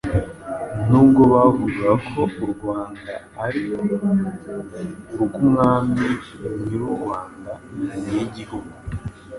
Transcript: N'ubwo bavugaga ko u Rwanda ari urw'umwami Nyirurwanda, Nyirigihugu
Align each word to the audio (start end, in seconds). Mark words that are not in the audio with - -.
N'ubwo 0.89 1.21
bavugaga 1.33 1.93
ko 2.09 2.21
u 2.43 2.45
Rwanda 2.53 3.13
ari 3.45 3.61
urw'umwami 5.21 6.05
Nyirurwanda, 6.63 7.51
Nyirigihugu 8.01 8.73